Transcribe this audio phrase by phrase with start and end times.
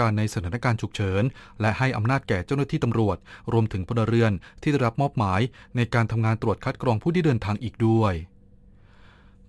[0.00, 1.22] การในสถานการณ์ฉุกเฉิน
[1.60, 3.16] และให้อำนาจแก่เจ้าหน้าที่ตำรวจ
[3.52, 5.40] รวมถึงพลเรือนที่ได้รับมอบหมาย
[5.76, 8.14] ในการทำงานตรวจคัดกรองผู้ที่เดินทางอีกด้วย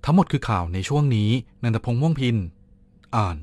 [0.05, 1.29] ทั้งหมดคือข่าวในช่วงนี้
[1.63, 2.35] นันทพงษ์ม่วงพิน
[3.15, 3.37] อ่าน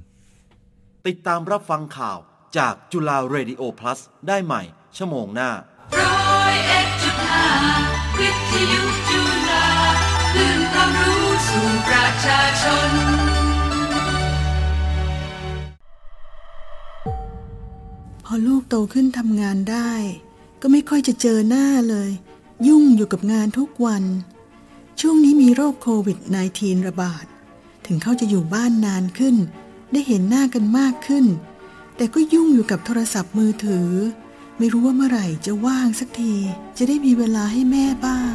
[1.07, 2.19] ติดตามรับฟังข่าว
[2.57, 4.63] จากจุฬาเรดิโอพลัสได้ใหม่
[4.97, 5.51] ชั่วโมงหน้า
[5.99, 7.49] ร้อยเอ็ดจุดห้า
[8.19, 9.21] วิทยุจุ
[9.51, 9.67] ฬา
[10.33, 13.48] คลื่นความรู้สู่ประชาชน
[18.33, 19.93] อลูกโตขึ้นทำงานได้
[20.61, 22.11] ก็ไม่ค่อยจะเจอหน้าเลย
[22.67, 24.05] ยุ่งอยู่กับงานทุกวัน
[25.01, 26.19] ช่วงนี้มีโรคโควิด
[26.53, 27.25] -19 ระบาด
[27.87, 29.37] ถึงเขาจะอยู่บ้านนานขึ้น
[29.93, 31.27] ได้เห็นหน้ากันมากขึ้น
[31.97, 33.91] แต่ก็ยุ่งอยู่กับโทรศัพท์มือถือ
[34.59, 36.35] ไม่รู้ว่าเมื่อไหร่จะว่างสักที
[36.79, 38.35] จะได้มีเวลาให้แม่บ้าง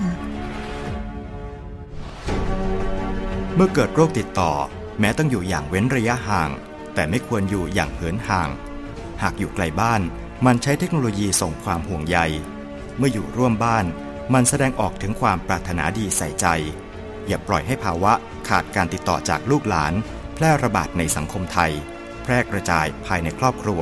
[3.56, 4.52] เมื่อเกิดโรคติดต่อ
[5.00, 6.50] แม้ต้องอยู่อย่างเว้นระยะห่าง
[6.94, 8.50] แต่ไม่ควรอยู่อย่างเหินห่าง
[9.22, 10.02] หากอยู่ไกลบ้าน
[10.46, 12.18] มันใช้เทคโนโลยีส่งความห่วงใย
[12.98, 13.86] เมื่ออยู่ร่วมบ้าน
[14.34, 16.46] มันแสดงออกถึงความปรารถนาดีใส่ใจ
[17.28, 18.14] อย่าปล่อยให้ภาวะ
[18.48, 19.94] ขาดการติดต่อจากลูกหลาน
[20.36, 21.72] แพร่ระบาดในสังคมไทย
[22.24, 23.82] แพร่กระจายภายในครอบครัว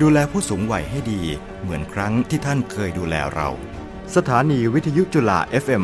[0.00, 1.22] ดูแลผู้สูงวัยให้ดี
[1.60, 3.48] เหมือนครั้งที่ท่านเคยดูแลเรา
[4.16, 5.82] สถานีวิทยุจุฬา FM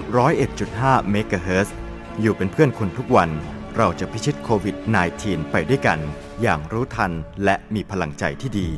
[0.55, 1.77] 101.5เมกะเฮิรตซ์
[2.20, 3.30] อยู่เป็นเพื่อนคุณทุกวัน
[3.77, 4.77] เราจะพิชิตโควิด
[5.14, 5.98] -19 ไปด้วยกัน
[6.42, 7.12] อย่างรู้ทัน
[7.44, 8.70] และมีพลังใจที่ดี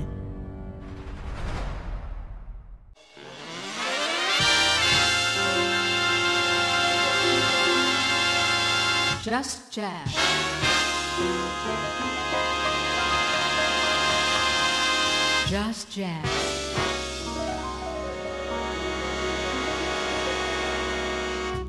[9.26, 10.10] Just Jazz
[15.52, 16.14] จัส j a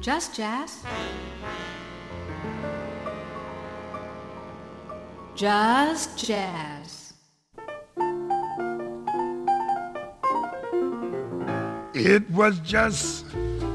[0.06, 0.40] จัส j จ
[0.70, 1.81] z
[5.42, 7.14] Just Jazz
[11.96, 13.26] It was just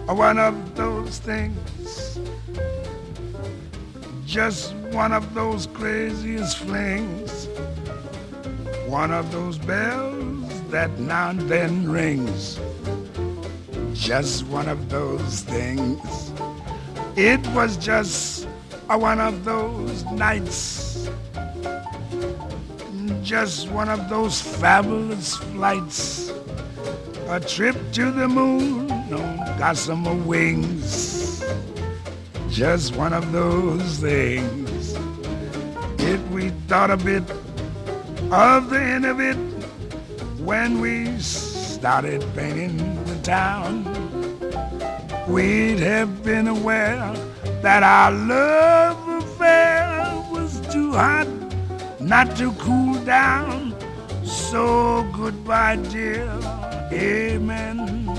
[0.06, 2.20] one of those things.
[4.24, 7.48] Just one of those craziest flings.
[8.86, 12.60] One of those bells that now and then rings.
[13.92, 16.30] Just one of those things.
[17.16, 18.44] It was just
[18.86, 20.85] one of those nights.
[23.26, 26.30] Just one of those fabulous flights.
[27.26, 31.44] A trip to the moon on gossamer wings.
[32.48, 34.94] Just one of those things.
[35.98, 37.24] If we thought a bit
[38.30, 39.34] of the end of it
[40.38, 42.76] when we started painting
[43.06, 43.82] the town,
[45.26, 47.12] we'd have been aware
[47.60, 51.26] that our love affair was too hot
[52.06, 53.74] not to cool down.
[54.24, 56.30] So goodbye, dear.
[56.92, 58.16] Amen.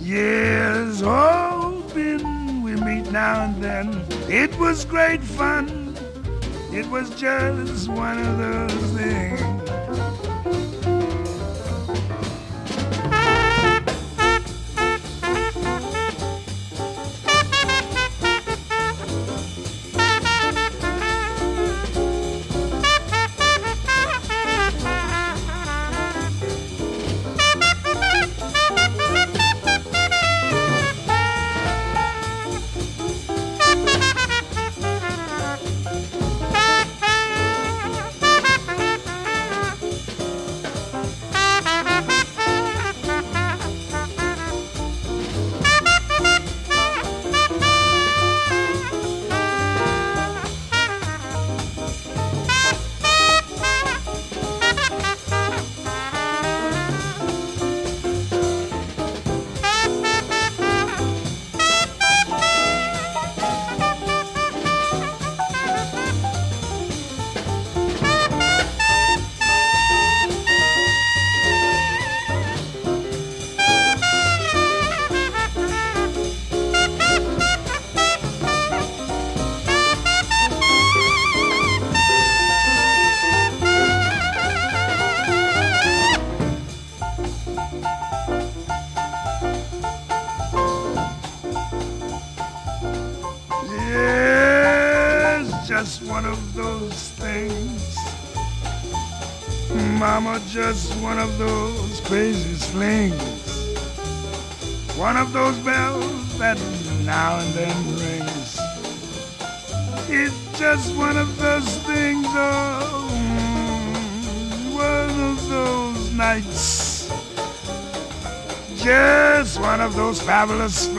[0.00, 4.04] Yes, hoping we meet now and then.
[4.28, 5.94] It was great fun.
[6.72, 9.61] It was just one of those things.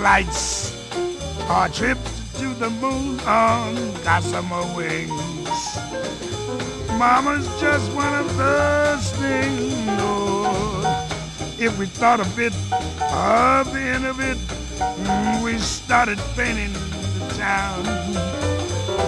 [0.03, 0.75] Flights.
[1.49, 1.97] Or trip
[2.39, 3.73] to the moon on
[4.03, 5.63] gossamer wings.
[6.99, 9.73] Mama's just one of those things.
[10.03, 10.83] Oh,
[11.57, 12.53] if we thought a bit
[13.13, 14.37] of the end of it,
[14.77, 17.85] mm, we started painting the town.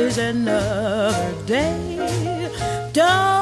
[0.00, 2.48] is another day.
[2.92, 3.39] Don't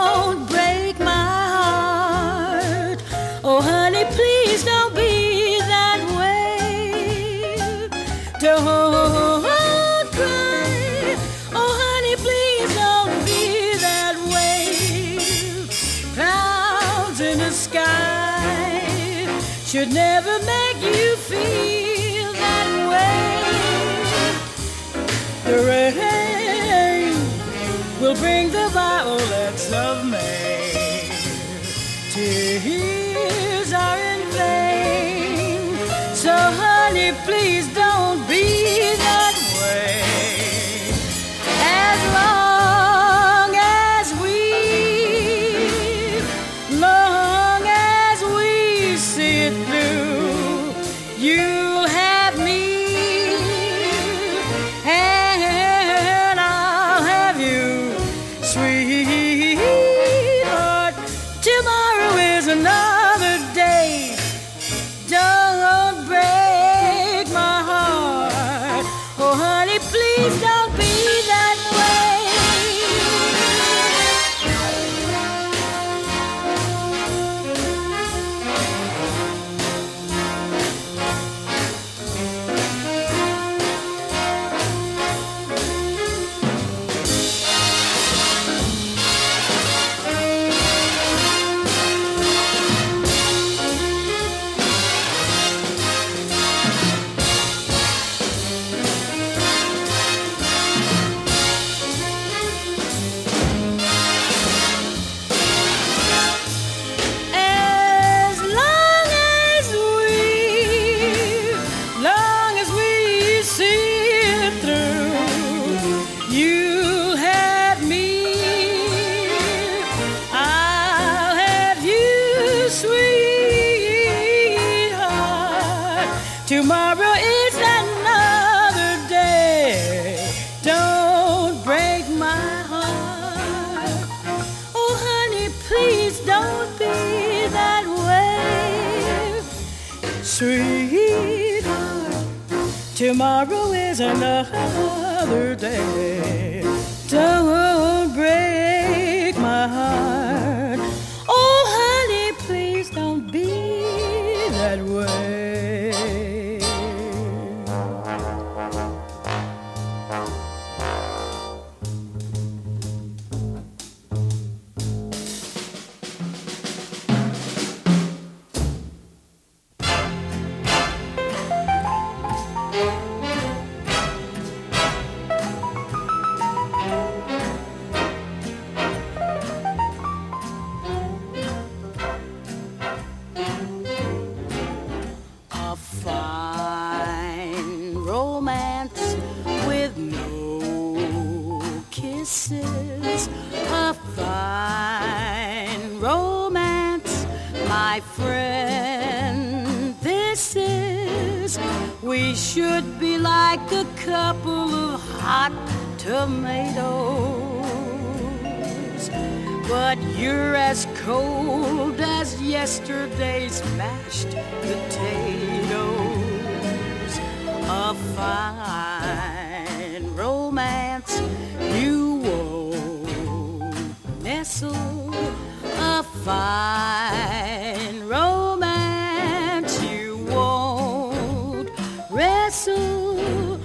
[226.25, 231.70] fine romance you won't
[232.10, 233.60] wrestle.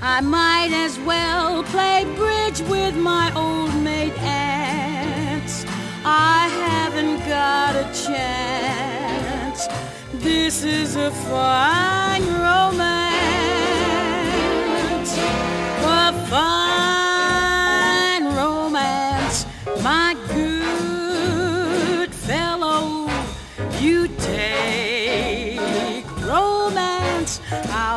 [0.00, 5.64] I might as well play bridge with my old mate ants.
[6.04, 9.68] I haven't got a chance.
[10.14, 13.18] This is a fine romance.
[15.84, 16.77] A fine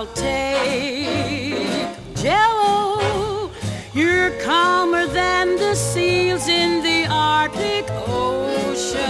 [0.02, 3.52] I'll take jello.
[3.94, 9.06] You're calmer than the seals in the Arctic Ocean.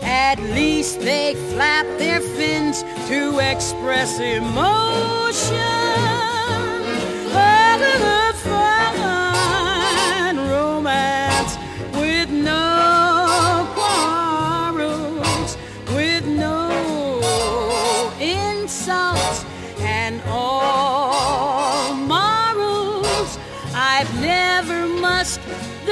[0.00, 6.05] At least they flap their fins to express emotion.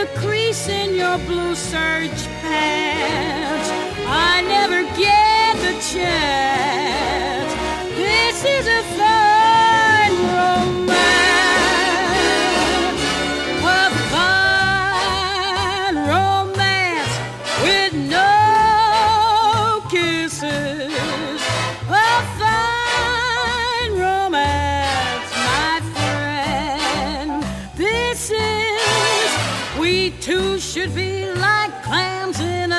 [0.04, 3.68] The crease in your blue serge pants.
[4.06, 7.52] I never get the chance.
[7.96, 8.82] This is a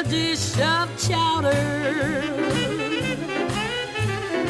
[0.09, 1.51] dish of chowder.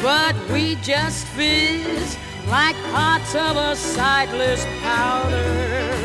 [0.02, 2.16] But we just fizz
[2.48, 5.95] like pots of a sightless powder.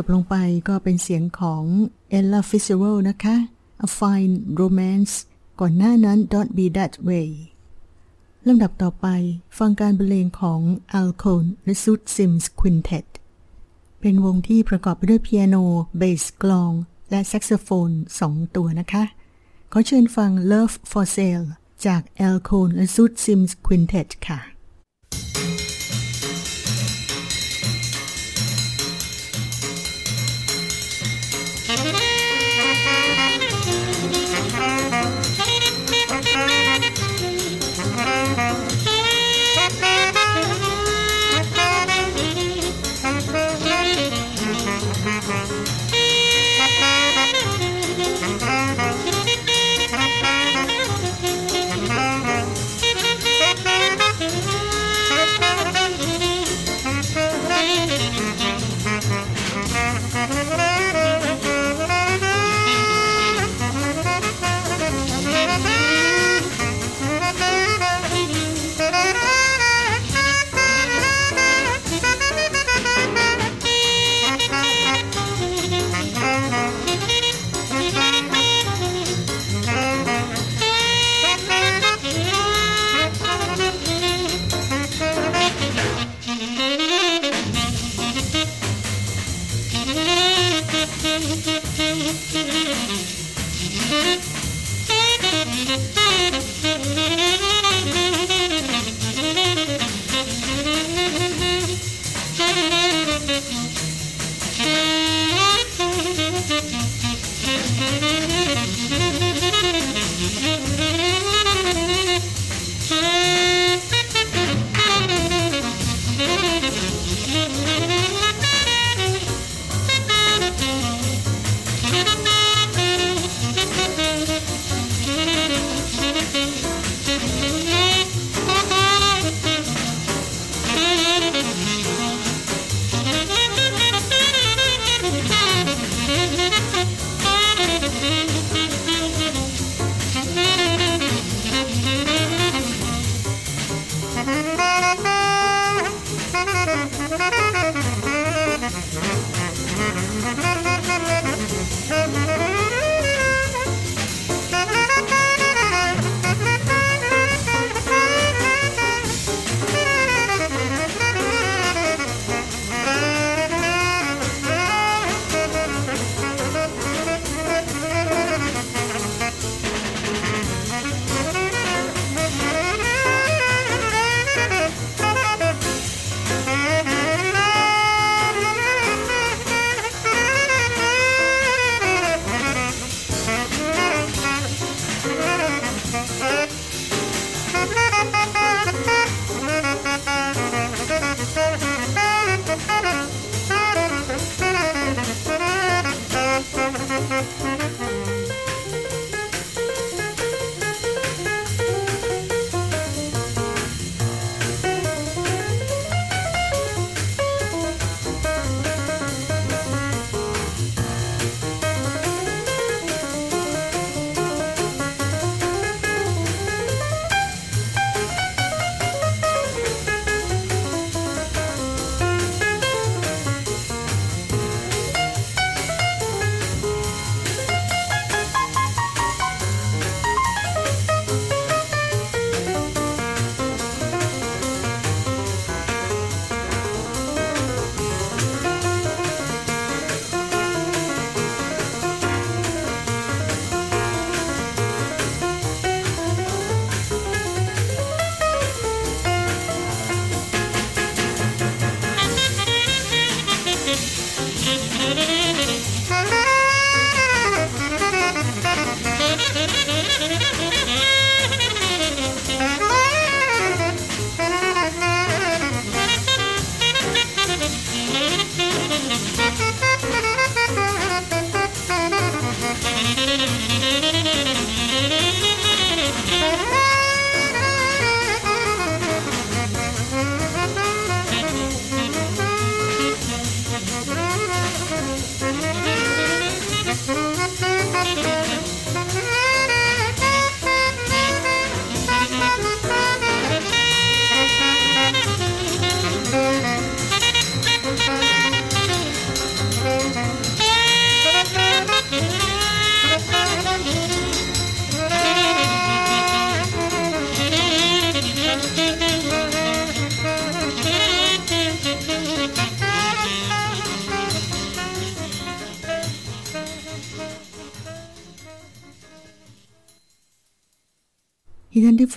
[0.00, 0.36] จบลงไป
[0.68, 1.64] ก็เป็นเสียงของ
[2.18, 3.36] Ella Fitzgerald นะคะ
[3.86, 5.14] A Fine Romance
[5.60, 7.30] ก่อนหน้านั้น Don't Be That Way
[8.46, 9.06] ลำดับต่อไป
[9.58, 10.60] ฟังการบรรเลงของ
[11.00, 13.08] Al c o n และ Sud Sims Quintet
[14.00, 15.56] เป็นวงที่ประกอบไปด้วยเปียโน
[15.98, 16.72] เบสกลอง
[17.10, 17.90] และแซกโซโฟน
[18.20, 19.04] สองตัวนะคะ
[19.72, 21.46] ขอเชิญฟัง Love for Sale
[21.86, 24.57] จาก Al c o n และ Sud Sims Quintet ค่ะ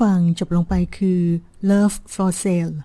[0.01, 1.21] ฟังจบลงไปคือ
[1.69, 2.75] Love for Sale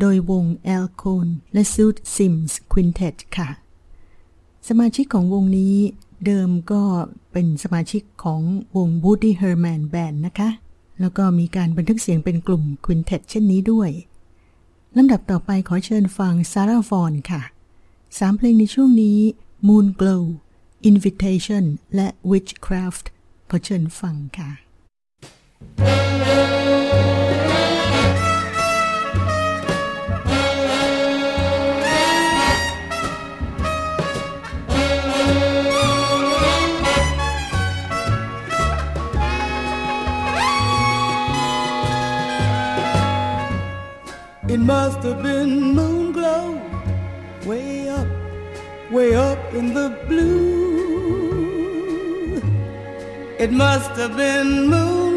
[0.00, 0.44] โดยวง
[0.76, 3.48] Al c o n และ Suit Sims Quintet ค่ะ
[4.68, 5.76] สมาชิกของวงนี้
[6.26, 6.82] เดิมก็
[7.32, 8.40] เป็นสมาชิกของ
[8.76, 10.50] วง Woody Herman Band นะคะ
[11.00, 13.90] แล้วก็มีการบันทึกเสียงเป็นกลุ่ม Quintet เช่นนี้ด้วย
[14.96, 17.42] ลำดับต่อไปขอเชิญฟัง Sarah Vaughan ค่ะ
[18.18, 19.18] สามเพลงในช่วงนี้
[19.66, 20.22] Moon Glow
[20.90, 23.04] Invitation และ Witchcraft
[23.50, 24.67] ขอเชิญฟังค่ะ
[25.60, 25.66] It
[44.60, 46.60] must have been moon glow
[47.44, 48.06] way up,
[48.92, 51.58] way up in the blue.
[53.38, 55.07] It must have been moon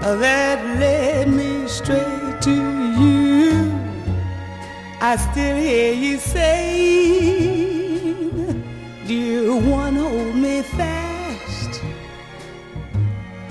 [0.00, 3.72] Uh, that led me straight to you.
[5.00, 7.14] I still hear you say,
[9.08, 11.82] Dear one, hold me fast.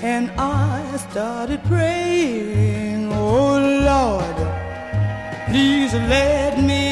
[0.02, 3.60] And I started praying, Oh
[3.92, 4.38] Lord,
[5.50, 6.87] please let me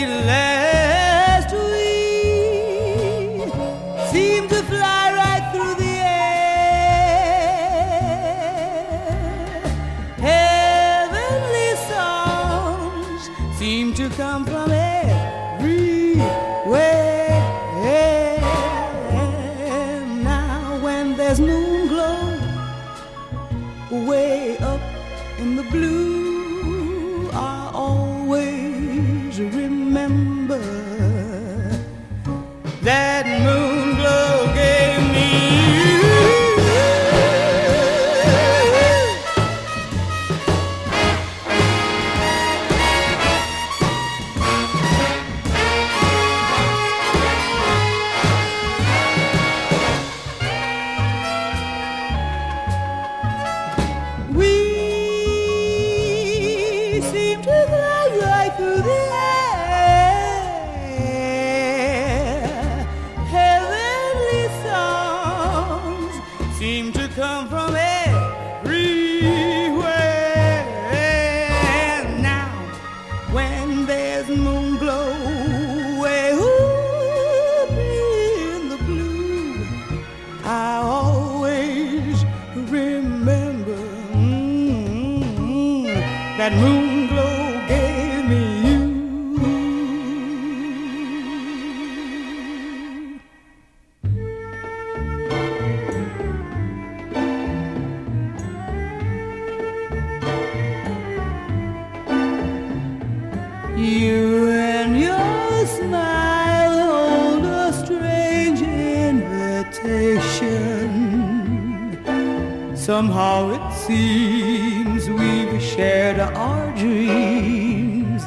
[112.98, 118.24] Somehow it seems we've shared our dreams,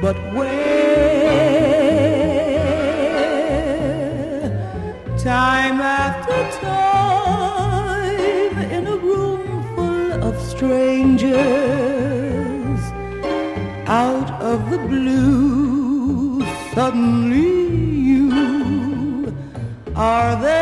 [0.00, 0.48] but where?
[5.18, 6.32] Time after
[6.62, 9.44] time in a room
[9.76, 11.42] full of strangers,
[13.86, 17.52] out of the blue, suddenly
[18.08, 19.34] you
[19.94, 20.59] are there.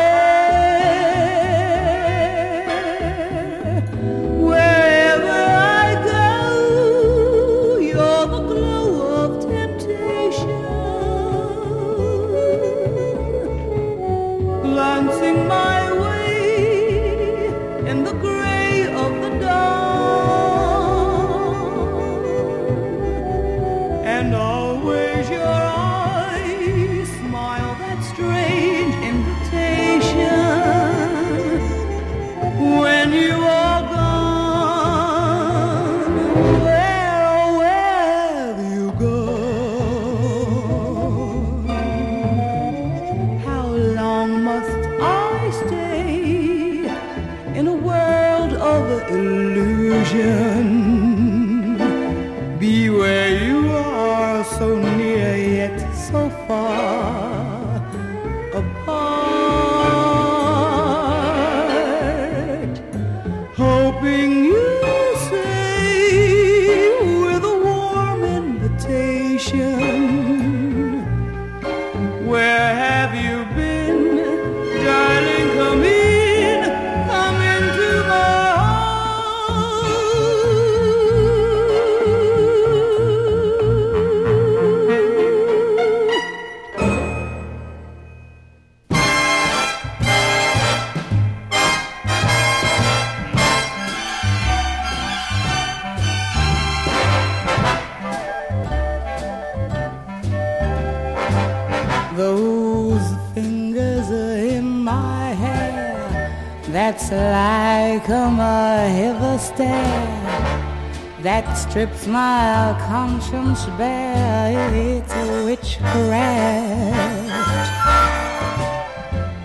[111.41, 114.73] that strips my conscience bare.
[114.73, 115.13] It's
[115.45, 116.09] witchcraft.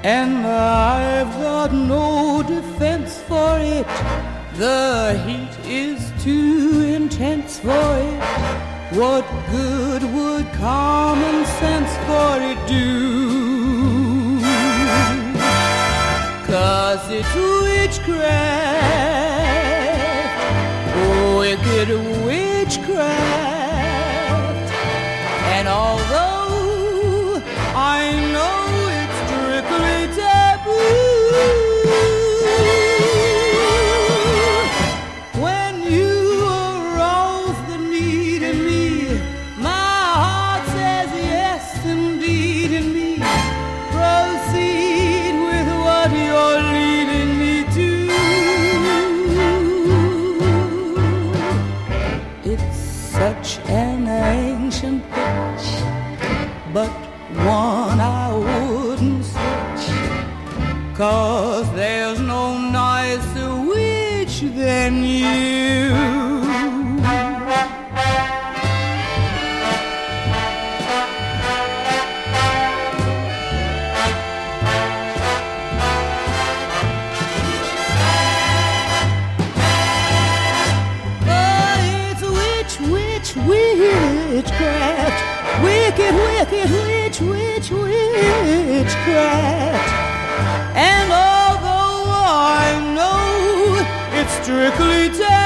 [0.02, 3.86] And I've got no defense for it.
[4.56, 8.20] The heat is too intense for it.
[8.98, 14.40] What good would common sense for it do?
[16.50, 17.34] Cause it's
[17.66, 18.93] witchcraft.
[94.56, 95.43] It's strictly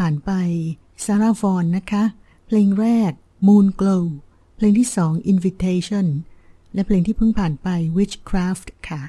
[0.00, 0.32] ผ่านไป
[1.04, 2.04] ซาร่าฟอนนะคะ
[2.46, 3.12] เพลงแรก
[3.46, 4.04] Moon Glow
[4.56, 6.06] เพลงที่สอง Invitation
[6.74, 9.02] และเพลงที่เพิ่งผ่านไป Witchcraft ค่ะ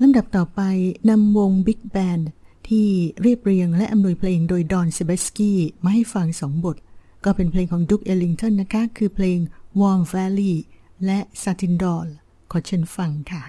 [0.00, 0.60] ลำดับต่อไป
[1.08, 2.24] นำวง Big Band
[2.68, 2.88] ที่
[3.22, 6.76] เรียบเรียงและอำนวยเพลงโดยดอนเซเบสกี้มาให้ฟังสองบท
[7.24, 9.38] ก็เป็นเพลงของดุกเอลิงตันนะคะ คือเพลง
[9.80, 10.54] Warm Valley
[11.04, 12.08] และ Satin Doll
[12.50, 13.42] ขอเชิญฟังค่ะ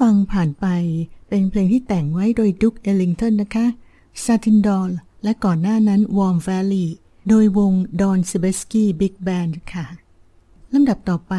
[0.00, 0.66] ฟังผ่านไป
[1.28, 3.66] เป็นเพลงที่แต่งไว้โดยดุกเอลิงตันนะคะ
[4.24, 4.90] s a t i n d o l
[5.22, 6.88] และก่อนหน้านั้น Warm Valley
[7.28, 9.86] โดยวง Don s e b e s k y Big Band ค่ะ
[10.72, 11.34] ลำดับต่อไป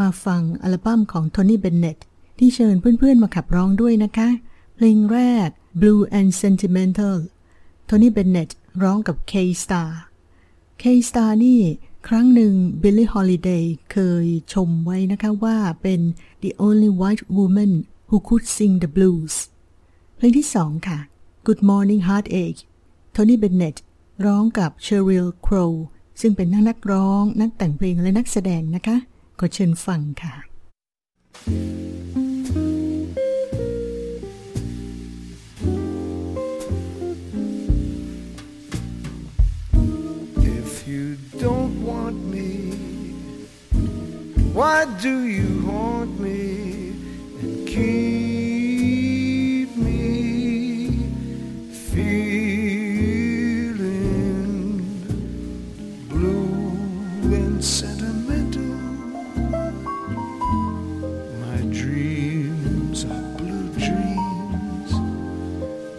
[0.00, 1.98] มาฟังอัลบั้มของโทนี่เบนเน็ต
[2.38, 4.28] ที่เชิญเพื่อนๆมาขับร้องด้วยนะคะ
[4.76, 5.48] เพลงแรก
[5.80, 7.16] Blue and Sentimental
[7.86, 8.48] โทนี่เบนเน็ต
[8.82, 9.90] ร้องกับ K-Star
[10.82, 11.60] K-Star นี่
[12.08, 16.00] ครั้งหนึ่ง Billie Holiday เคยชมไว้นะคะว่าเป็น
[16.42, 17.72] the only white woman
[18.12, 19.34] who could sing the blues
[20.16, 20.98] เพลงที่สองค่ะ
[21.46, 22.60] Good Morning Heartache
[23.12, 23.76] โทนี่เบนเน็ต
[24.26, 25.72] ร้องกับ Sheryl Crow
[26.20, 28.96] ซึ่งเป็นนักนักร้อง นักแต่งเพลงและนักแสดงนะคะ
[29.40, 30.34] ก็เชิญฟังค่ะ
[41.44, 42.50] don't want me,
[44.58, 46.41] why do you haunt me
[47.82, 49.66] me
[51.72, 52.82] feeling
[56.08, 56.70] blue
[57.34, 58.62] and sentimental?
[61.40, 64.90] My dreams are blue dreams,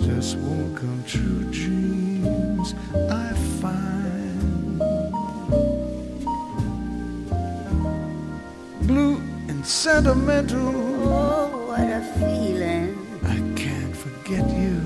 [0.05, 2.75] just won't come true dreams.
[3.11, 4.79] I find
[8.87, 9.17] blue
[9.49, 10.92] and sentimental.
[11.73, 12.93] What a feeling.
[13.23, 14.77] I can't forget you.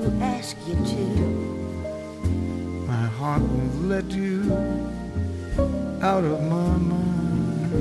[0.00, 1.04] Who asked you to?
[2.88, 4.50] My heart won't let you
[6.00, 7.72] out of my mind.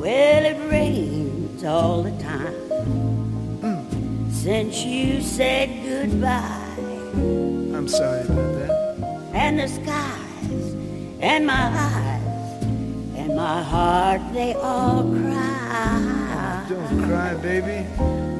[0.00, 2.54] Well, it rains all the time.
[3.60, 4.30] Hmm.
[4.30, 6.76] Since you said goodbye.
[7.74, 8.70] I'm sorry about that.
[9.34, 10.74] And the skies
[11.18, 12.62] and my eyes
[13.16, 16.19] and my heart, they all cry.
[17.10, 17.86] Don't cry, baby.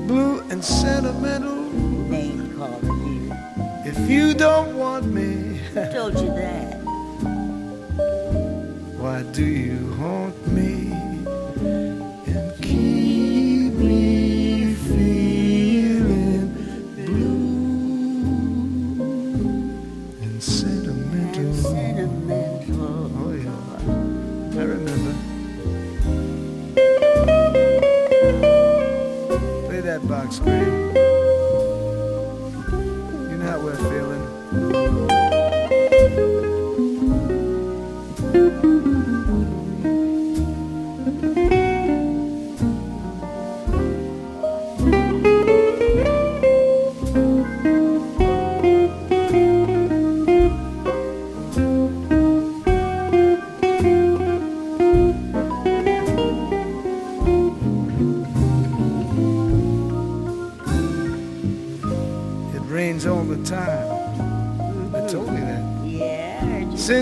[0.06, 1.56] Blue and sentimental.
[2.08, 3.34] Name calling you.
[3.84, 6.76] If you don't want me, Who told you that?
[9.00, 10.69] why do you haunt me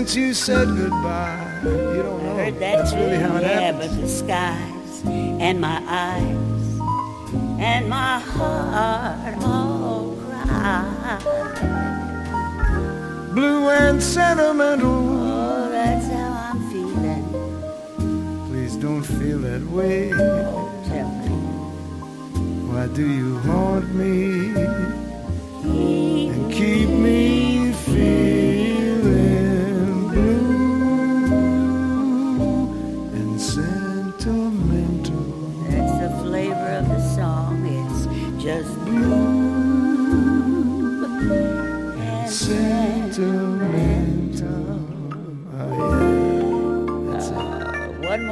[0.09, 1.69] Since you said goodbye, you
[2.01, 2.31] don't know.
[2.31, 2.97] I heard that That's too.
[2.97, 3.95] really how it yeah, happens.
[3.95, 6.79] but the skies and my eyes
[7.59, 11.19] and my heart all cry.
[13.35, 14.89] Blue and sentimental.
[14.89, 18.47] Oh, that's how I'm feeling.
[18.49, 20.11] Please don't feel that way.
[20.11, 21.35] Oh, tell me.
[22.67, 24.55] Why do you haunt me
[25.61, 27.48] Keep and keep me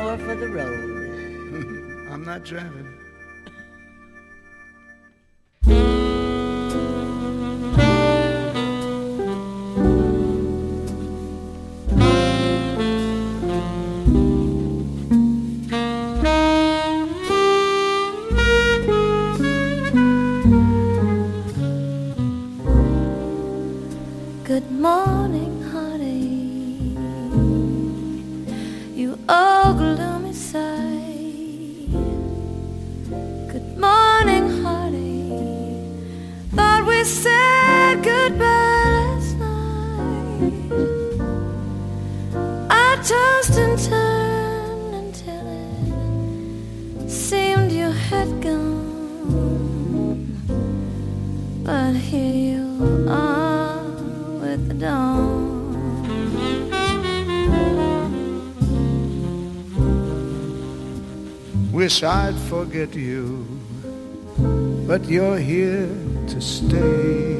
[0.07, 2.07] more for the road.
[2.09, 2.86] I'm not driving.
[61.97, 63.43] Wish I'd forget you,
[64.85, 65.89] but you're here
[66.27, 67.33] to stay.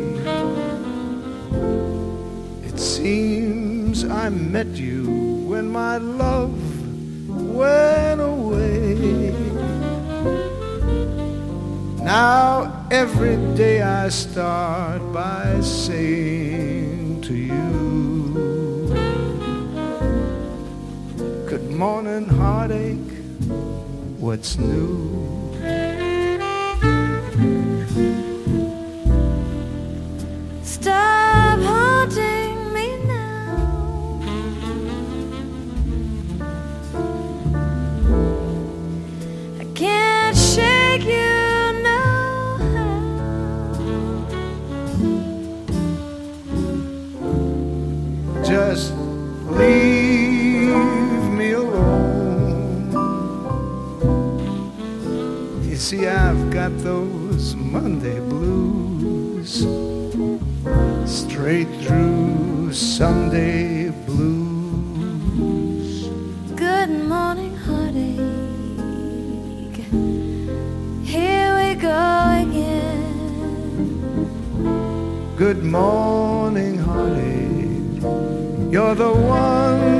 [2.66, 5.06] It seems I met you
[5.48, 6.58] when my love
[7.30, 9.32] went away.
[12.02, 18.88] Now every day I start by saying to you,
[21.46, 23.18] Good morning, heartache,
[24.20, 25.08] what's new?
[55.88, 59.66] See, I've got those Monday blues
[61.06, 65.30] straight through Sunday blues.
[66.58, 68.18] Good morning, heartache.
[71.06, 72.10] Here we go
[72.44, 73.06] again.
[75.38, 78.02] Good morning, heartache.
[78.74, 79.97] You're the one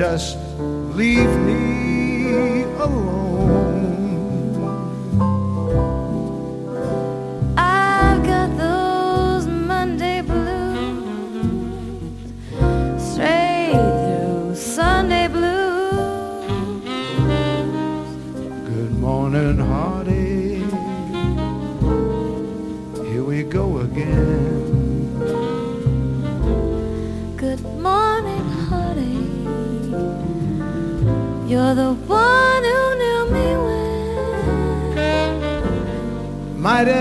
[0.00, 0.39] Just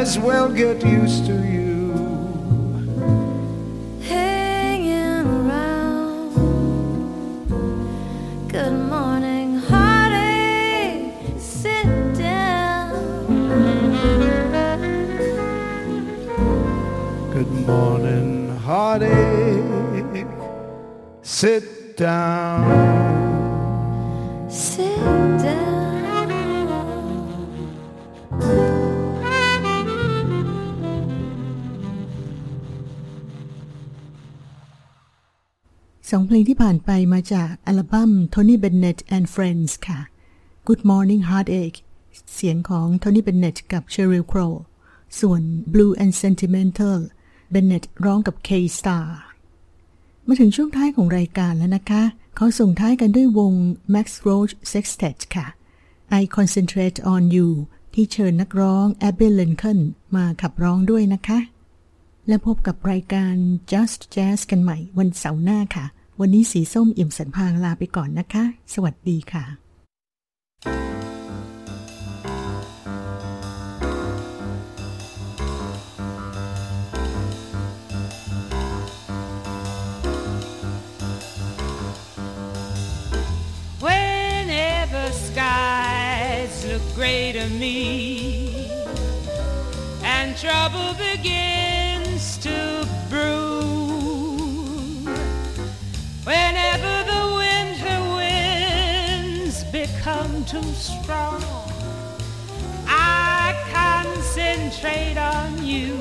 [0.09, 1.38] as well get used to
[37.19, 39.99] มาจากอัลบั้ม Tony Bennett and Friends ค่ะ
[40.67, 41.79] Good Morning Heartache
[42.33, 44.53] เสียงของ Tony Bennett กับ Sheryl Crow
[45.19, 45.41] ส่วน
[45.73, 46.99] Blue and Sentimental
[47.53, 49.05] Bennett ร้องกับ K-Star
[50.27, 52.03] มาถึงช่วงท้ายของรายการแล้วนะคะ
[52.35, 53.53] เขาส่งท้ายกันด้วยวง
[53.93, 55.47] Max Roach Sextet ค่ะ
[56.19, 57.49] I Concentrate on You
[57.93, 59.79] ที่เชิญนักร้อง Abby Lincoln
[60.15, 61.39] มาขับร้องด้วยนะคะ
[62.27, 63.35] และพบกับรายการ
[63.71, 65.87] Just Jazz กันใหม่วันเสาร์หน้าค่ะ
[66.21, 68.43] วันนี้สีส้มอิ่มสันพางลาไปก่อนนะคะ
[68.73, 69.45] สวัสดีค่ะ
[83.85, 87.77] Whenever skies look gray to me
[90.15, 91.38] and trouble begins
[100.49, 101.43] too strong.
[102.87, 105.93] I concentrate on you.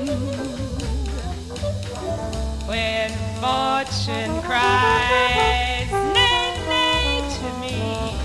[2.66, 3.11] When
[3.42, 8.16] fortune cries, nay, nay to me,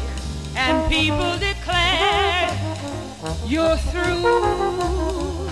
[0.56, 2.50] and people declare
[3.46, 5.43] you're through.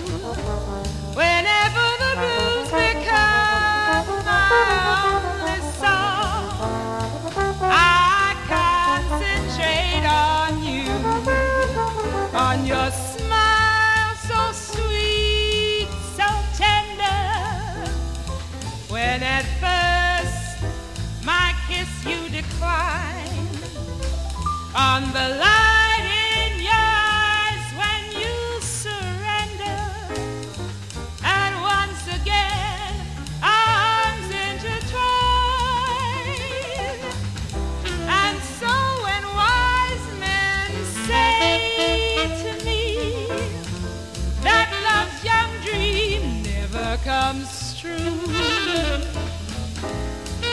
[12.34, 16.26] On your smile so sweet, so
[16.56, 17.90] tender.
[18.88, 20.64] When at first
[21.24, 23.48] my kiss you decline,
[24.74, 25.71] on the light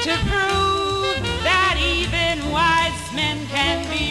[0.04, 4.09] to prove that even wise men can be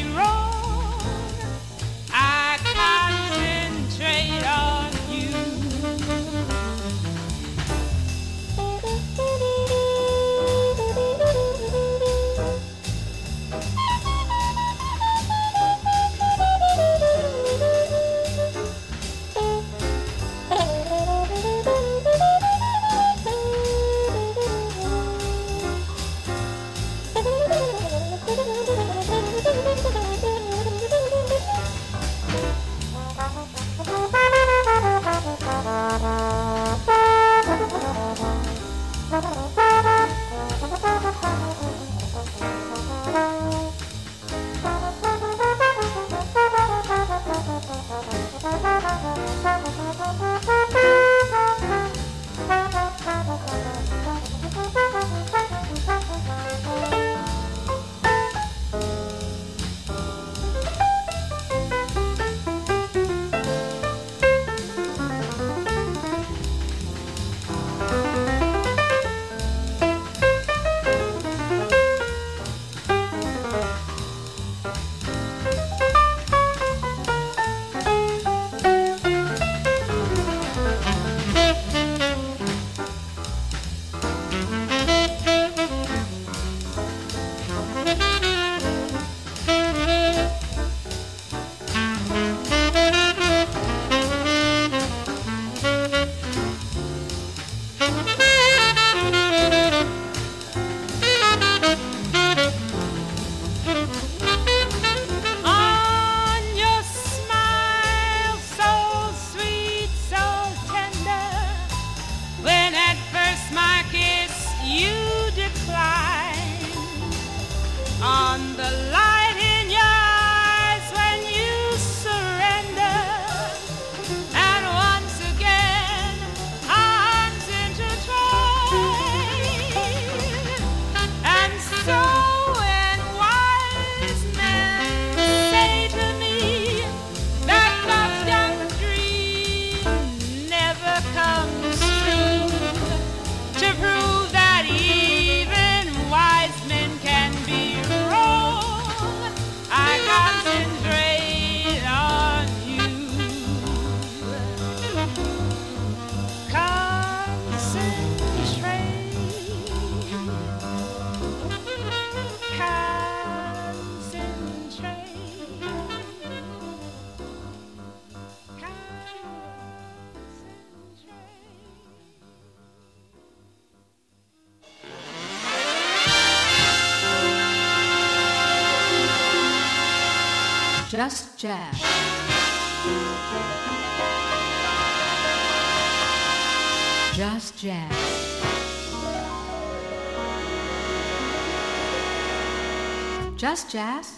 [193.59, 194.09] Just Jazz.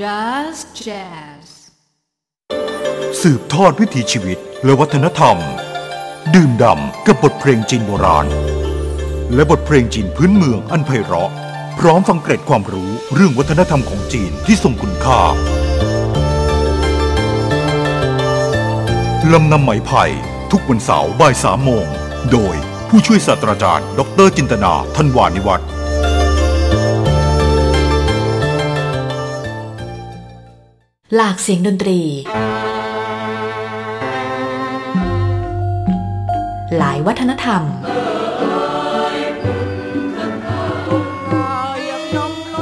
[0.00, 1.46] Just Jazz.
[3.20, 5.36] สืบทอดวิถีชีวิตและวัฒนธรรม
[6.34, 8.26] ดื่มด่ำกับบทเพลงจีนโบราณ
[9.34, 11.30] และบทเพลงจีนพื้นเมืองอันไพเราะ
[11.78, 15.20] พร้อมฟังเกร็ดความรู้เรื่องวัฒนธรรมของจีนที่ทรงคุณค่า
[19.32, 20.04] ลำนำไหมไผ่
[20.50, 21.86] ทุกวันเสาร์บ่ายสามโมง
[22.32, 25.68] โดย ผู้ช่วยศาสตราจารย์ ดรจินตนาทันวานิวัฒน์
[31.14, 32.00] หลากเสียงดนตรี
[36.78, 37.62] หลายวัฒนธรรม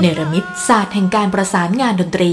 [0.01, 2.33] เนรมิตศาสตร์แห่งการประสานงานดนตรี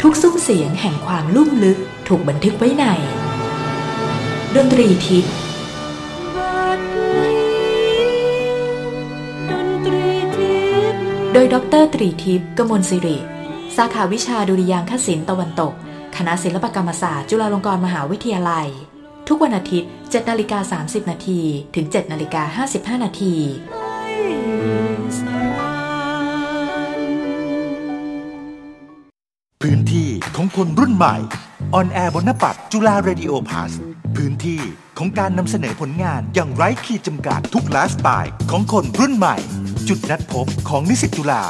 [0.00, 1.78] ทุกซุ้มเสียงแห่งความลุ่มลึก
[2.14, 2.84] ถูกบันทึกไว้ใน
[4.56, 5.32] ดนตรีทิพย์
[11.32, 13.18] โดยดรตรีทิพย์กมลสิริ
[13.76, 15.72] สาขาวิชาดุริยางคศิลป์ตะวันตก
[16.16, 18.68] คณะศิลปกรรมศาสตร์ จุฬาลงกรณ์มหาวิทยาลัย
[19.28, 21.40] ทุกวันอาทิตย์7นาฬิกา30 นาที
[21.74, 22.64] ถึง7นาฬิกา
[22.96, 23.34] 55 นาที
[29.62, 31.16] พื้นที่ของคนรุ่นใหม่
[31.74, 33.72] on air บนหน้าปัดจุฬา Radio Plus
[34.16, 34.60] พื้นที่
[34.98, 39.36] ของการนำเสนอผลงานอย่างไร้ขีดจำกัดทุกไลฟ์สไตล์ของคนรุ่นใหม่
[39.88, 41.42] จุดนัดพบของนิสิตจุฬา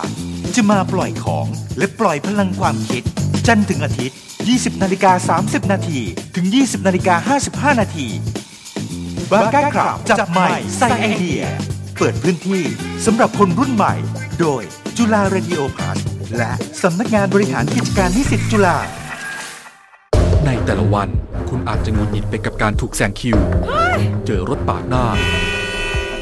[0.54, 1.46] จะมาปล่อยของ
[1.78, 3.02] และปล่อยพลังความคิด
[3.46, 4.18] จันทร์ถึงอาทิตย์
[4.48, 6.00] 20นาฬิกา30 นาที
[6.36, 7.36] ถึง 20นาฬิกา
[7.72, 8.06] 55 นาที
[9.30, 10.48] บาก้าครับจับใหม่
[10.78, 11.42] ใส่ไอเดีย
[11.98, 12.62] เปิดพื้นที่
[13.06, 13.94] สำหรับคนรุ่นใหม่
[14.40, 14.62] โดย
[14.96, 15.98] จุฬาเรดิโอพาส
[16.36, 16.52] และ
[16.82, 18.78] สำนักงานบริหารกิจการนิสิตจุฬา
[20.46, 21.08] ในแต่ละวัน
[21.48, 23.38] คุณอาจจะหงุดหงิดไปกับการถูกแซงคิว
[24.26, 25.06] เจอรถปาดหน้า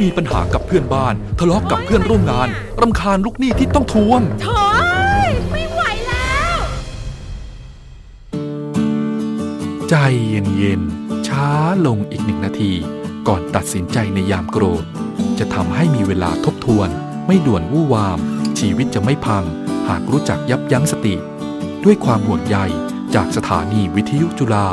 [0.01, 2.49] มีปัญหากับเพื่อนบ้าน ทะเลาะกับเพื่อนร่วมงาน
[2.81, 4.57] รำคาญลูกหนี้ที่ต้องทวง โถ่
[5.51, 6.59] ไม่ไหวแล้ว
[9.89, 9.95] ใจ
[10.29, 11.49] เย็นๆ ช้า
[11.87, 12.73] ลงอีกหนึ่งนาที
[13.29, 14.85] ก่อนตัดสินใจในยามโกรธ
[15.39, 16.89] จะทำให้มีเวลาทบทวน
[17.27, 18.19] ไม่ด่วนวู่วาม
[18.59, 19.45] ชีวิตจะไม่พัง
[19.89, 21.15] หากรู้จักยับยั้งสติ
[21.85, 22.59] ด้วยความห่วงใย
[23.21, 24.67] จากสถานีวิทยุจุฬา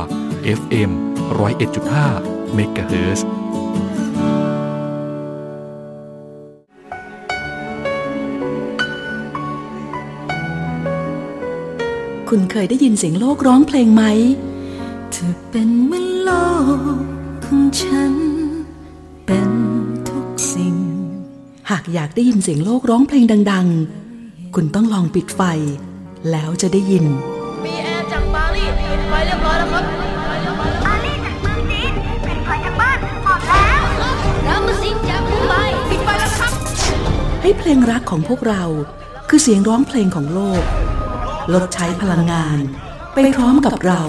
[0.60, 0.92] FM
[1.74, 3.26] 101.5เมกะเฮิร์
[12.30, 14.04] คุณเคยได้ยินเสียงโลกร้องเพลงไหม
[15.12, 16.32] เธอเป็นเหมือนโล
[16.98, 17.00] ก
[17.46, 18.14] ของฉัน
[19.26, 19.50] เป็น
[20.10, 20.76] ทุกสิ่ง
[21.70, 23.68] หากอยากได้ยินเสียงโลกร้องเพลงดัง
[24.14, 25.42] ๆ คุณต้องลองปิดไฟ
[26.32, 27.08] แล้วจะได้ยิน
[29.26, 29.84] เรียบร้อยแล้วครับ
[30.86, 33.82] ปารีจากเมืองจีนเปิดไฟจากบ้านหมดแล้ว
[34.46, 35.54] แล้วมาซิงจากมุมไบ
[35.90, 36.52] ปิดไฟแล้วครับ
[37.42, 38.64] ให้เพลงรักของพวกเรา
[39.30, 40.64] คือเสียงร้องเพลงของโลก
[41.54, 42.58] ลดใช้พลังงาน
[43.14, 44.02] ไปพร้อมกับเรา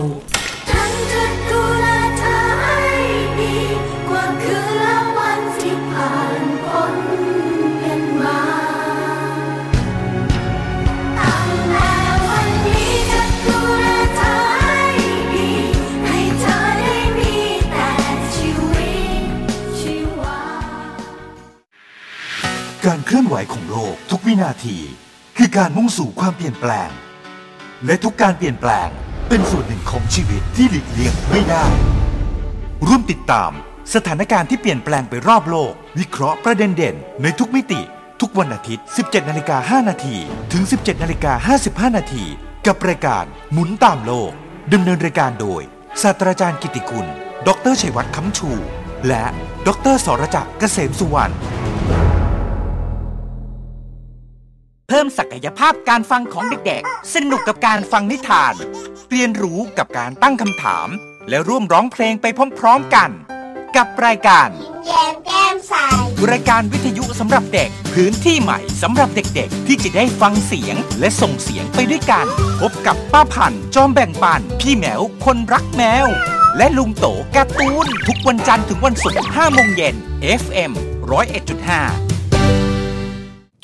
[23.08, 24.78] เคลื่อนไหวของโลกทุกวินาที
[25.36, 26.90] คือการมุ่งสู่ความเปลี่ยนแปลง
[27.86, 28.88] และทุกการเปลี่ยนแปลง
[29.28, 31.64] เป็นส่วนหนึ่งของชีวิตที่หลีกเลี่ยงไม่ได้
[32.86, 33.50] ร่วมติดตาม
[33.94, 37.80] สถานการณ์ที่เปลี่ยนแปลงไปรอบโลก วิเคราะห์ประเด็นเด่นในทุกมิติ
[38.20, 40.16] ทุกวันอาทิตย์ 17 นาฬิกา 5 นาที
[40.52, 41.56] ถึง 17 นาฬิกา
[41.88, 42.24] 55 นาที
[42.66, 44.30] กับรายการหมุนตามโลก
[44.72, 45.62] ดำเนินรายการโดย
[46.02, 47.06] ศาสตราจารย์กิติคุณ
[47.46, 48.50] ดรชัยวัฒน์คำชู
[49.06, 49.24] และ
[49.66, 51.34] ดรสรจักรเกษมสุวรรณ
[54.96, 58.54] พิ่มศักยภาพการฟังของเด็กๆ สนุกกับการฟังนิทาน
[59.10, 60.88] เรียนรู้กับการตั้งคำถาม
[61.28, 62.26] และร่วมร้องเพลงไป
[62.58, 63.10] พร้อมๆกัน
[63.76, 64.48] กับรายการ
[64.86, 65.74] แย้มแก้มใส
[66.30, 72.26] รายการวิทยุสำหรับเด็กพื้นที่ใหม่สำหรับเด็กๆ ที่จะได้ฟังเสียงและส่งเสียงไปด้วยกัน
[72.60, 76.06] พบกับป้าพันธุ์จอมแบ่งปัน พี่แมวคนรักแมว
[76.56, 79.94] และลุงโตการ์ตูน ทุกวันจันทร์ถึงวันศุกร์5โมงเย็น
[80.40, 80.72] FM
[81.06, 82.15] 101.5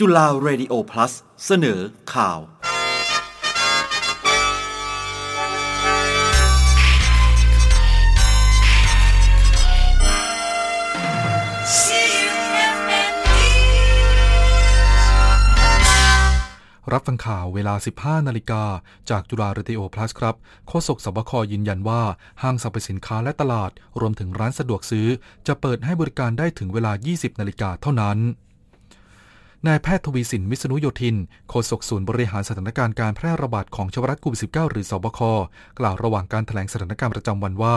[0.05, 1.12] จุฬาเรดิโอ plus
[1.46, 1.80] เสนอ
[2.14, 18.62] ข่าว รับฟังข่าวเวลา 15 นาฬิกา
[19.11, 20.34] จากจุฬาเรดิโอ plus ครับ
[20.68, 22.03] โฆษกสบคยืนยันว่า
[22.42, 25.09] ห้างสรรพสินค้าและตลาด รวมถึงร้านสะดวกซื้อ
[25.46, 28.20] จะเปิดให้บริการได้ถึงเวลา 20 นาฬิกาเท่านั้น
[29.68, 31.16] นายแพทย์ทวีสินวิษณุโยธิน
[31.48, 35.20] โฆษกศูนย์บริหารสถานการณ์การแพร่ระบาดของเชื้อไวรัสโควิด -19 หรือสบค
[35.78, 37.76] กล่าวระหว่างการแถลงสถานการณ์ประจำวันว่า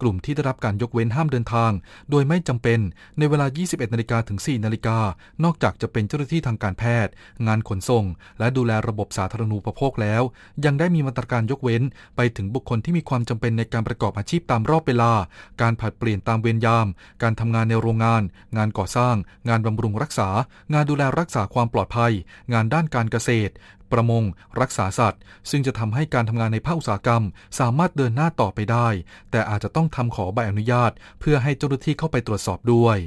[0.00, 1.72] กลุ่มที่ได้รับการยกเว้นห้ามเดินทาง
[2.10, 2.80] โดยไม่จำเป็น
[3.18, 4.98] ในเวลา 21นาฬิกาถึง 4นาฬิกา
[5.44, 7.12] นอกจากจะเป็นเจ้าหน้าที่ทางการแพทย์
[7.46, 8.04] งานขนส่ง
[8.38, 10.22] และดูแลระบบสาธารณูปโภคแล้ว
[10.64, 11.82] ยังได้มีมาตรการยกเว้น
[12.16, 15.12] ไปถึงบุคคลที่มีความจำเป็นในการประกอบอาชีพตามรอบเวลา
[15.62, 16.86] การผัดเปลี่ยนตามเวรยาม
[17.22, 18.22] การทำงานในโรงงาน
[18.56, 19.14] งานก่อสร้าง
[19.48, 20.28] งานบำรุงรักษา
[20.74, 22.12] งานดูแลรักรักษาความปลอดภัย
[22.52, 23.52] งานด้านการเกษตร
[23.92, 24.22] ประมง
[24.60, 25.20] รักษาสัตว์
[25.50, 27.22] ซึ่งจะทำให้การทำงานในภาคอุตสาหกรรม
[27.58, 28.88] สามารถเดินหน้าต่อไปได้
[29.30, 32.98] แต่อาจจะต้องทำขอใบอนุญาต เพื่อให้เจ้าหน้าที่เข้าไปตรวจสอบด้วย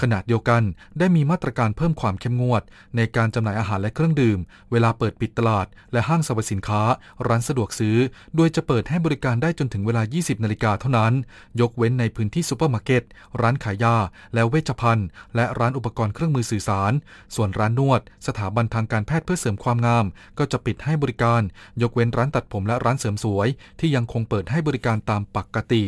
[0.00, 0.62] ขณะเดียวกัน
[0.98, 2.62] ได้มีมาตรการเพิ่มความเข้มงวด
[2.96, 4.38] ในการจำหน่ายอาหารและเครื่องดื่ม
[4.70, 6.82] เวลาเปิดปิดตลาด และห้างสรรพสินค้า
[7.26, 7.96] ร้านสะดวกซื้อ
[8.36, 11.12] โดยจะเปิดให้บริการได้จนถึงเวลา 20 นาฬิกาเท่านั้น
[11.60, 13.02] ยกเว้นในพื้นที่ซูเปอร์มาร์เก็ต
[13.40, 13.96] ร้านขายยา
[14.34, 16.92] และเวชภัณฑ์ และร้านอุปกรณ์เครื่องมือสื่อสาร
[17.34, 20.06] ส่วนร้านนวด สถาบันทางการแพทย์เพื่อเสริมความงาม
[20.38, 21.42] ก็จะปิดให้บริการ
[21.82, 23.48] ยกเว้นร้านตัดผมและร้านเสริมสวย
[23.80, 25.84] ที่ยังคงเปิดให้บริการตามปกติ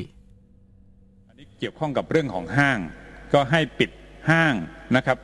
[1.28, 2.80] อันนี้เกี่ยวข้องกับเรื่องของห้าง
[3.35, 3.91] ก็ให้ปิด
[4.30, 4.55] ห้าง
[4.97, 5.18] นะครับ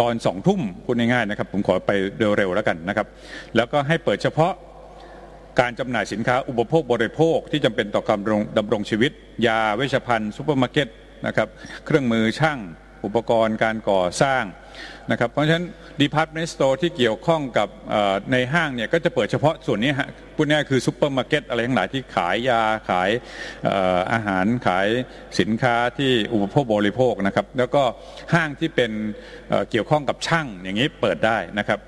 [0.00, 1.92] ตอนสองทุ่มพูดง่ายๆนะครับ ผมขอไป
[2.36, 3.06] เร็วๆแล้วกันนะครับ
[3.56, 4.52] แล้วก็ให้เปิดเฉพาะ
[5.60, 9.12] การจำหน่ายสินค้าอุปโภคบริโภคที่จำเป็นต่อการดำรงดำรงชีวิต
[9.46, 10.88] ยาเวชภัณฑ์ซูเปอร์มาร์เก็ต
[11.26, 11.48] นะครับ
[11.86, 12.58] เครื่องมือช่าง
[13.04, 14.44] อุปกรณ์การก่อสร้าง
[15.10, 15.66] นะครับเพราะฉะนั้น
[16.02, 17.68] Department Store ที่เกี่ยวข้องกับ
[18.32, 23.10] ในห้างเนี่ยก็จะเปิดเฉพาะส่วนนี้ฮะพูดง่ายคือซูเปอร์มาร์เก็ตอะไรทั้งหลายที่ขายยาขาย
[23.66, 23.70] อ
[24.12, 24.86] อาหารขาย
[25.40, 27.82] สินค้าที่อุปโภคบริโภคนะครับแล้วก็
[28.34, 28.90] ห้างที่เป็น
[29.48, 31.80] เเกี่ยวข้องกับช่างอย่างนี้เปิดได้นะครับ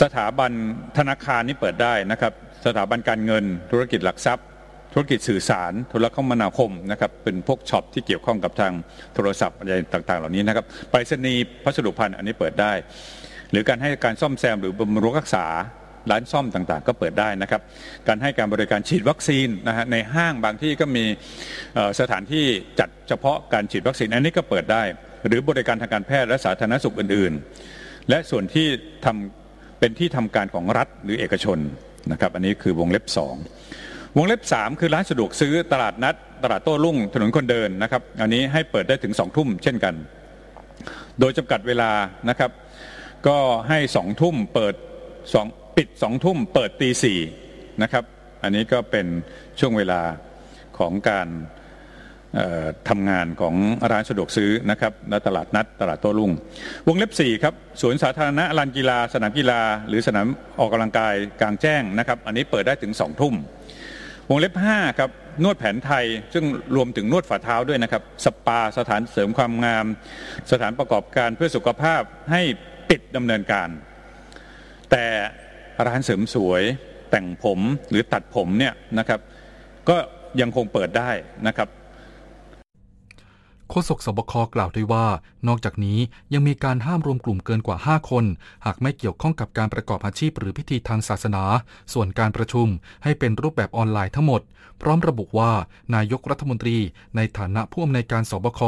[0.00, 0.52] สถาบัน
[0.98, 2.32] ธนาคารนี่เปิดได้นะครับ
[2.66, 4.46] สถาบันการเงินธุรกิจหลักทรัพย์
[4.96, 8.72] ธุรกิจสื่อสารโทรคมนาคมนะครับเป็นพวก shop ที่เกี่ยวข้องกับทาง
[9.14, 12.72] โทรศัพท์อะไรต่างๆ เหล่านี้นะครับไปรษณีย์พัสดุภัณฑ์อันนี้เปิดได้
[13.50, 15.44] หรือการให้การซ่อมแซมหรือบำรุงรักษา
[16.10, 17.60] ร้านซ่อมต่างๆ ก็เปิดได้นะครับ
[18.08, 21.04] การให้การบริการฉีดวัคซีนนะฮะในห้างบางที่ก็มี
[22.00, 22.44] สถานที่
[22.80, 24.82] จัดเฉพาะการฉีดวัคซีนอันนี้ก็เปิดได้
[25.26, 28.66] หรือบริการทางการแพทย์และสาธารณสุขอื่นๆ และส่วนที่
[29.04, 31.58] ทำเป็นที่ทำการของรัฐหรือเอกชน
[32.12, 33.16] นะครับ อันนี้คือวงเล็บ2
[34.18, 39.94] วงเล็บ 3 คือร้านสะดวกซื้อตลาดนัด ตลาดโต้รุ่ง ถนนคนเดินนะครับ อันนี้ให้เปิดได้ถึง2ทุ่มเช่นกัน
[41.20, 41.90] โดยจำกัดเวลา
[42.28, 42.50] นะครับ
[43.26, 43.38] ก็
[43.68, 44.74] ให้2ทุ่มเปิด
[45.34, 45.46] สอง
[45.76, 47.18] ปิด2ทุ่มเปิดตีสี่
[47.82, 48.04] นะครับ
[48.42, 49.06] อันนี้ก็เป็น
[49.60, 50.00] ช่วงเวลา
[50.78, 51.28] ของการ
[52.88, 53.54] ทำงานของ
[53.90, 56.32] ร้านสะดวกซื้อนะครับและตลาดนัด ตลาดโต้รุ่ง
[56.88, 60.26] วงเล็บ 4 ครับสวนสาธารณะลานกีฬา สนามกีฬา หรือสนาม
[60.58, 63.34] ออกกำลังกายกลางแจ้งนะครับ อันนี้เปิดได้ถึง 2 ทุ่ม
[64.30, 65.10] วงเล็บ5ครับ
[65.42, 66.04] นวดแผนไทย
[66.34, 66.44] ซึ่ง
[66.76, 69.86] รวมถึงนวดฝ่าเท้าด้วยนะครับ สปาสถานเสริมความงาม
[70.50, 72.42] สถานประกอบการเพื่อสุขภาพให้
[72.90, 73.68] ปิดดำเนินการ
[74.90, 75.06] แต่
[75.86, 76.62] ร้านเสริมสวย
[77.10, 77.58] แต่งผม
[77.90, 79.20] หรือตัดผมเนี่ยนะครับ
[79.88, 79.96] ก็
[80.40, 81.10] ยังคงเปิดได้
[81.46, 81.68] นะครับ
[83.70, 85.06] โฆษกสบคกล่าวด้วยว่า
[85.48, 85.98] นอกจากนี้
[86.32, 88.24] ยังมีการห้ามรวมกลุ่มเกินกว่า 5 คน
[88.66, 91.42] หากไม่เกี่ยวข้องกับการประกอบอาชีพหรือพิธีทางศาสนา
[91.92, 92.66] ส่วนการประชุม
[93.04, 94.42] ให้เป็นรูปแบบออนไลน์ทั้งหมด
[94.80, 95.52] พร้อมระบุว่า
[95.94, 96.78] นายกรัฐมนตรี
[97.16, 98.60] ในฐานะผู้อำนวยการสบค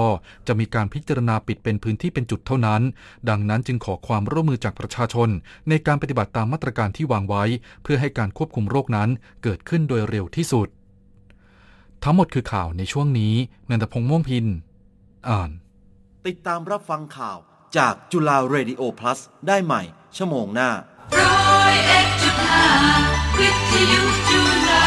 [0.46, 2.82] จะมีการพิจารณาปิดเป็นพื้นที่เป็นจุดเท่านั้น
[3.28, 5.28] ดังนั้นจึงขอความร่วมมือจากประชาชน
[5.68, 7.44] ในการปฏิบัติตามมาตรการที่วางไว้
[7.82, 9.08] เพื่อให้การควบคุมโรคนั้น
[9.42, 10.68] เกิดขึ้นโดยเร็วที่สุด
[12.04, 13.34] ทั้งหมดคือข่าวในช่วงนี้
[13.70, 14.46] นันทพงษ์ม่วงพิน
[15.28, 15.50] อ่าน
[16.26, 17.38] ติดตามรับฟังข่าว
[17.76, 19.82] จากจุฬาเรดิโอ plus ได้ใหม่
[20.16, 20.70] ชั่วโมงหน้า
[21.18, 22.68] ร้อยเอ็ดจุดห้า
[23.38, 24.86] วิทยุจุฬา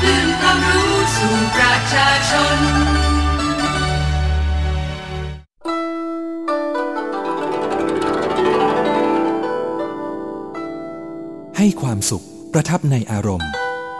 [0.00, 2.58] คลื่นความรู้สู่ประชาชน
[11.56, 13.50] ให้ความสุขประทับในอารมณ์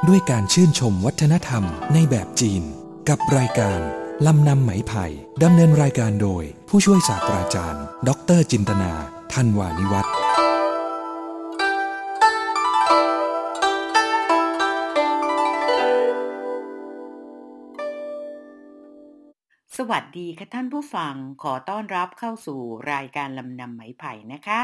[0.08, 1.62] ด้วยการชื่นชมวัฒนธรรม
[1.92, 2.62] ในแบบจีน
[3.08, 3.80] กับรายการ
[4.26, 5.04] ลำนำไหมไผ่
[5.42, 8.92] ดำเนินรายการโดย ผู้ช่วยศาสตราจารย์ ดรจินตนา
[9.32, 10.14] ทันวานิวัฒน์
[19.76, 22.60] สวัสดีค่ะท่านผู้ฟังขอต้อนรับเข้าสู่
[22.92, 24.60] รายการลำนำไหมไผ่นะคะ